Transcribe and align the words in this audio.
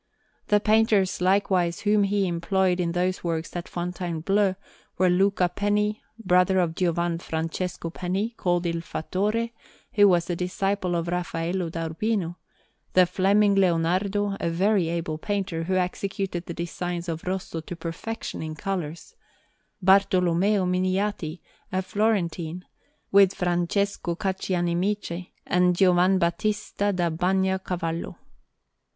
The 0.47 0.59
painters, 0.59 1.21
likewise, 1.21 1.81
whom 1.81 2.05
he 2.05 2.25
employed 2.27 2.79
in 2.79 2.93
those 2.93 3.23
works 3.23 3.55
at 3.55 3.67
Fontainebleau, 3.67 4.55
were 4.97 5.11
Luca 5.11 5.47
Penni, 5.47 6.01
brother 6.17 6.57
of 6.57 6.73
Giovan 6.73 7.19
Francesco 7.19 7.91
Penni, 7.91 8.31
called 8.35 8.65
Il 8.65 8.81
Fattore, 8.81 9.51
who 9.93 10.07
was 10.07 10.27
a 10.27 10.35
disciple 10.35 10.95
of 10.95 11.07
Raffaello 11.09 11.69
da 11.69 11.85
Urbino; 11.85 12.37
the 12.93 13.05
Fleming 13.05 13.53
Leonardo, 13.53 14.35
a 14.39 14.49
very 14.49 14.87
able 14.89 15.19
painter, 15.19 15.65
who 15.65 15.75
executed 15.75 16.47
the 16.47 16.55
designs 16.55 17.07
of 17.07 17.23
Rosso 17.25 17.59
to 17.61 17.75
perfection 17.75 18.41
in 18.41 18.55
colours; 18.55 19.13
Bartolommeo 19.85 20.65
Miniati, 20.65 21.41
a 21.71 21.83
Florentine; 21.83 22.65
with 23.11 23.35
Francesco 23.35 24.15
Caccianimici, 24.15 25.27
and 25.45 25.75
Giovan 25.75 26.17
Battista 26.17 26.91
da 26.91 27.11
Bagnacavallo. 27.11 28.15